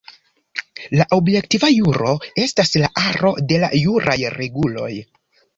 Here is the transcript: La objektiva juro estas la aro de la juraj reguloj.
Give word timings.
La 0.99 1.05
objektiva 1.17 1.69
juro 1.73 2.15
estas 2.45 2.73
la 2.85 2.91
aro 3.05 3.35
de 3.53 3.63
la 3.65 3.73
juraj 3.85 4.19
reguloj. 4.39 4.93